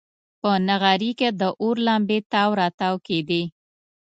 [0.41, 3.41] په نغري کې د اور لمبې تاو راتاو کېدې.